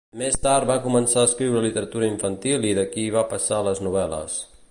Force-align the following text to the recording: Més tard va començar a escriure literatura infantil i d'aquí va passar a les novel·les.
Més 0.19 0.37
tard 0.43 0.69
va 0.69 0.77
començar 0.85 1.19
a 1.23 1.25
escriure 1.29 1.61
literatura 1.65 2.09
infantil 2.13 2.67
i 2.71 2.73
d'aquí 2.79 3.05
va 3.19 3.25
passar 3.35 3.59
a 3.61 3.71
les 3.71 3.85
novel·les. 3.89 4.43